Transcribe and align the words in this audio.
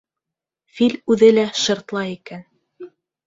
Фил 0.77 0.95
үҙе 1.15 1.29
лә 1.35 1.43
шыртлай 1.65 2.11
икән. 2.17 2.45